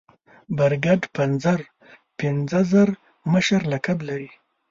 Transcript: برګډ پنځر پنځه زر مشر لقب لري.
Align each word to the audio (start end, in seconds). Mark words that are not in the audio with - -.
برګډ 0.57 1.01
پنځر 1.15 1.59
پنځه 2.19 2.59
زر 2.71 2.89
مشر 3.33 3.61
لقب 3.71 3.99
لري. 4.09 4.29